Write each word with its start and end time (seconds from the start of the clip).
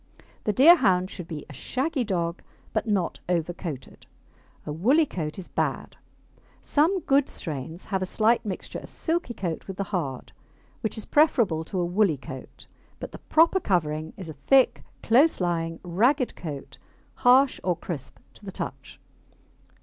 The 0.45 0.51
Deerhound 0.51 1.11
should 1.11 1.27
be 1.27 1.45
a 1.47 1.53
shaggy 1.53 2.03
dog, 2.03 2.41
but 2.73 2.87
not 2.87 3.19
over 3.29 3.53
coated. 3.53 4.07
A 4.65 4.71
woolly 4.71 5.05
coat 5.05 5.37
is 5.37 5.47
bad. 5.47 5.95
Some 6.63 7.01
good 7.01 7.29
strains 7.29 7.85
have 7.85 8.01
a 8.01 8.07
slight 8.07 8.43
mixture 8.43 8.79
of 8.79 8.89
silky 8.89 9.35
coat 9.35 9.67
with 9.67 9.77
the 9.77 9.83
hard, 9.93 10.33
which 10.79 10.97
is 10.97 11.05
preferable 11.05 11.63
to 11.65 11.79
a 11.79 11.85
woolly 11.85 12.17
coat, 12.17 12.65
but 12.99 13.11
the 13.11 13.19
proper 13.19 13.59
covering 13.59 14.13
is 14.17 14.27
a 14.27 14.33
thick, 14.33 14.81
close 15.03 15.39
lying, 15.39 15.79
ragged 15.83 16.35
coat, 16.35 16.79
harsh 17.17 17.59
or 17.63 17.75
crisp 17.77 18.17
to 18.33 18.43
the 18.43 18.51
touch. 18.51 18.99